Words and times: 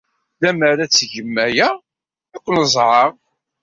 Lemmer 0.41 0.77
ad 0.79 0.91
tgem 0.91 1.35
aya, 1.45 1.69
ad 2.35 2.39
ken-ẓẓɛeɣ. 2.43 3.13